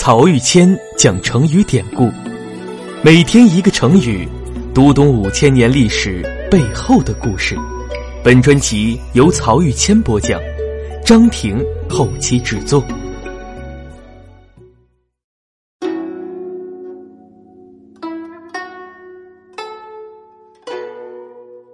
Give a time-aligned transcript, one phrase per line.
[0.00, 2.08] 曹玉谦讲成语典故，
[3.02, 4.28] 每天一个成语，
[4.72, 7.56] 读懂五千年历史背后的故事。
[8.22, 10.40] 本专辑由曹玉谦播讲，
[11.04, 11.58] 张婷
[11.90, 12.80] 后期制作。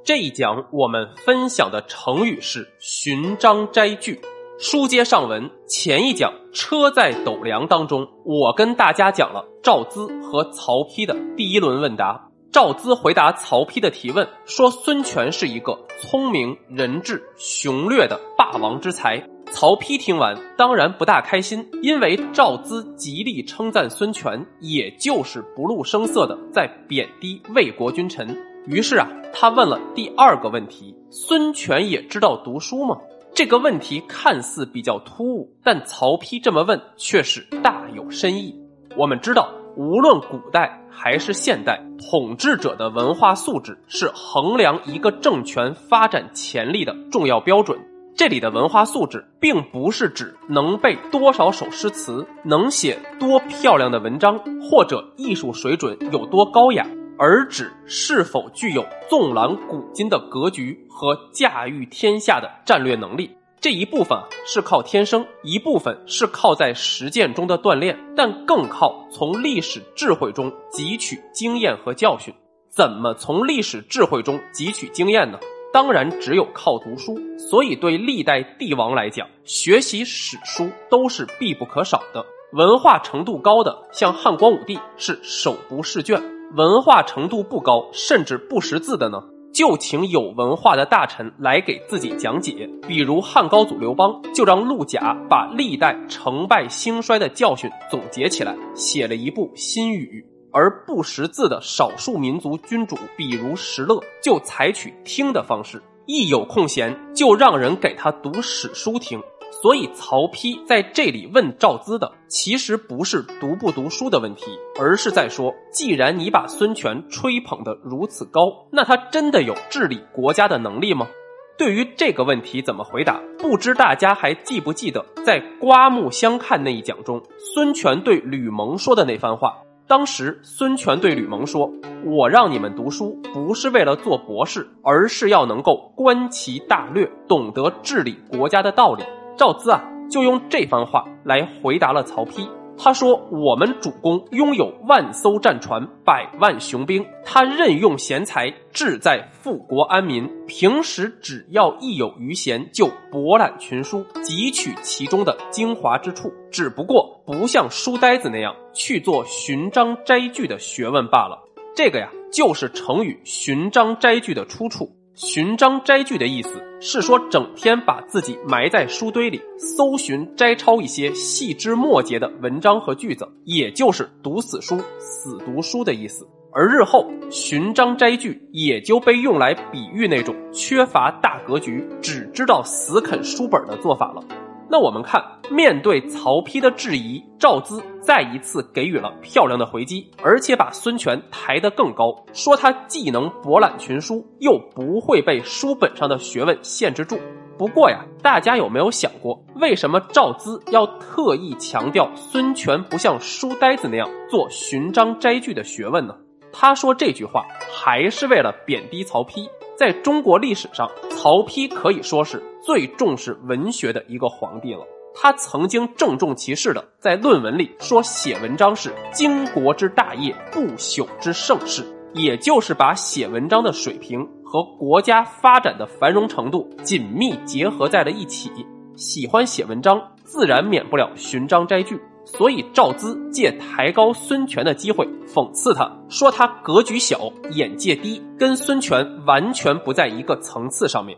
[0.02, 4.18] 这一讲我们分享的成语是“寻章摘句”。
[4.56, 12.30] 书接上文，前一讲车在斗量当中，我跟大家讲了赵资和曹丕的第一轮问答。
[12.52, 19.20] 赵资回答曹丕的提问，说孙权是一个聪明、仁智、雄略的霸王之才。
[19.50, 28.36] 曹丕听完当然不大开心，因为赵资极力称赞孙权，也就是不露声色的在贬低魏国君臣。
[28.66, 32.96] 于是啊，他问了第二个问题：孙权也知道读书吗？
[33.34, 38.54] 这个问题看似比较突兀，但曹丕这么问却是大有深意。
[38.96, 47.76] 我们知道，无论古代还是现代，统治者的文化素质是衡量一个政权发展潜力的重要标准。
[48.16, 56.86] 这里的文化素质，并不是指能背多少首诗词，能写多漂亮的文章，或者艺术水准有多高雅。
[57.16, 72.34] 而指是否具有纵览古今的格局和驾驭天下的战略能力，这一部分是靠天生，一部分是靠在实践中的锻炼，但更靠从历史智慧中汲取经验和教训。
[72.68, 75.38] 怎么从历史智慧中汲取经验呢？
[75.72, 77.16] 当然只有靠读书。
[77.38, 82.24] 所以对历代帝王来讲，学习史书都是必不可少的。
[82.52, 86.33] 文化程度高的，像汉光武帝，是手读试卷。
[86.56, 89.20] 文化程度不高，甚至不识字的呢，
[89.52, 92.70] 就请有文化的大臣来给自己讲解。
[92.86, 100.24] 比如汉高祖刘邦，就让陆贾把历代成败兴衰的教训总结起来，写了一部《新语》。
[100.52, 109.20] 而不识字的少数民族君主，比如石勒，就采取听的方式，一有空闲就让人给他读史书听。
[109.64, 114.44] 所以，曹丕在这里问赵资的，其实不是读不读书的问题，
[114.78, 121.08] 而是在说：既然你把孙权吹捧得如此高，那他真的有治理国家的能力吗？
[121.56, 123.18] 对于这个问题怎么回答？
[123.38, 127.22] 不知大家还记不记得，在刮目相看那一讲中，
[127.54, 129.56] 孙权对吕蒙说的那番话。
[129.88, 131.72] 当时，孙权对吕蒙说
[132.04, 139.02] ：“我让你们读书，不是为了做博士，而是要能够观其大略，懂得治理国家的道理。”
[139.36, 142.48] 赵资啊，就用这番话来回答了曹丕。
[142.76, 150.28] 他说：“我们主公拥有万艘战船、百万雄兵，他任用贤才，志在富国安民。
[150.48, 156.32] 平时只要一有余闲，就博览群书，汲取其中的精华之处。
[156.50, 161.38] 只不过不像书呆子那样去做寻章摘句的学问罢了。
[161.76, 176.26] 这个呀，就是成语‘寻章摘句’的出处。”寻章摘句的意思是说，整天把自己埋在书堆里，搜寻摘抄一些细枝末节的文章和句子，也就是读死书、死读书的意思。
[176.52, 184.43] 而日后寻章摘句也就被用来比喻那种缺乏大格局、只知道死啃书本的做法了。
[184.74, 197.16] 那我们看，面对曹丕的质疑，赵资再一次给予了漂亮的回击，而且把孙权抬得更高，说他既能博览群书，又不会被书本上的学问限制住。
[197.56, 206.16] 不过呀，大家有没有想过，为什么赵资要特意强调孙权不像书呆子那样做寻章摘句的学问呢？
[206.52, 209.48] 他说这句话还是为了贬低曹丕。
[209.76, 214.80] 在中国历史上，曹丕可以说是最重视文学的一个皇帝了。
[215.14, 228.50] 他曾经郑重其事的在论文里说，写文章是经国之大业，不朽之盛世，也就是把写文章的水平和国家发展的繁荣程度紧密结合在了一起。
[228.96, 232.00] 喜欢写文章，自然免不了寻章摘句。
[232.24, 241.16] 所以赵资借抬高孙权的机会讽刺他，说他格局小、眼界低，跟孙权完全不在一个层次上面。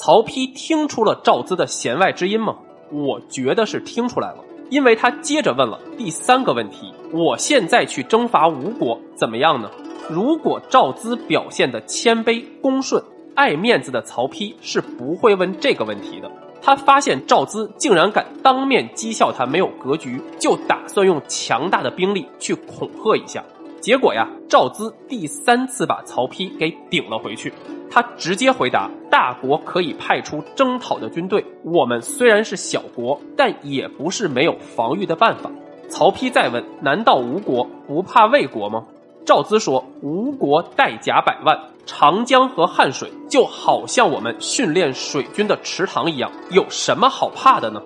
[0.00, 2.54] 曹丕听出了赵资的弦外之音吗？
[2.92, 9.68] 我觉得是听出来了，因为他接着问了第三个问题：我现在去征伐吴国怎么样呢？
[10.08, 13.02] 如果赵资表现的谦卑、恭顺、
[13.34, 16.30] 爱面子的曹丕是不会问这个问题的。
[16.62, 23.44] 他发现赵资竟然敢当面讥笑他没有格局，就打算用强大的兵力去恐吓一下。
[23.80, 27.52] 结果呀，赵资第三次把曹丕给顶了回去。
[27.90, 35.50] 他直接回答：“大国可以派出征讨的军队，我们虽然是小国，但也不是没有防御的办法。”
[35.88, 38.84] 曹丕再问：“难道吴国不怕魏国吗？”
[39.24, 47.80] 赵资说：“吴国带甲百万，长江和汉水就好像我们训练水军的池塘一样，有什么好怕的呢？”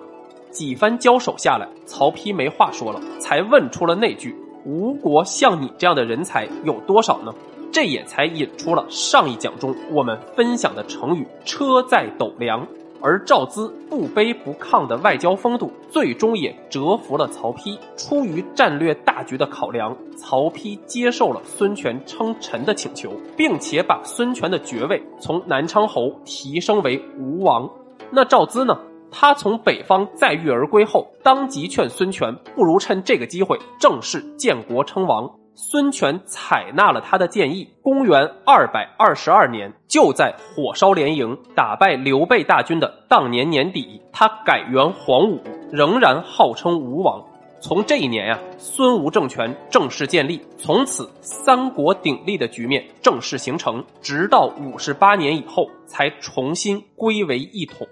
[0.51, 7.33] 几番交手下来，曹丕没话说了，才问出了那句：“吴国像你这样的人才有多少呢？”
[7.71, 12.67] 这也才引出了上一讲中我们分享的成语“车载斗量”。
[13.05, 17.77] 而赵资不卑不亢的外交风度，最终也折服了曹丕。
[17.97, 27.69] 出于战略大局的考量，曹丕接受了孙权称臣的请求，并且把孙权的爵位从南昌侯提升为吴王。
[28.09, 28.79] 那赵资呢？
[29.13, 35.29] 他从北方载誉而归后，当即劝孙权，不如趁这个机会正式建国称王。
[35.55, 37.69] 孙权采纳了他的建议。
[37.83, 45.39] 公元二百二十二年，就在火烧连营、打败刘备大军的当年年底，他改元黄武，
[45.71, 47.23] 仍然号称吴王。
[47.61, 53.85] 从这一年呀，孙吴政权正式建立，从此三国鼎立的局面正式形成。
[54.01, 57.87] 直到五十八年以后，才重新归为一统。